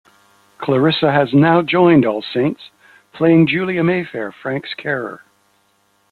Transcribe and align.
Clarissa 0.57 1.11
has 1.11 1.31
now 1.31 1.61
joined 1.61 2.07
All 2.07 2.23
Saints, 2.23 2.71
playing 3.13 3.45
Julia 3.45 3.83
Mayfair, 3.83 4.31
Frank's 4.31 4.73
carer. 4.73 5.21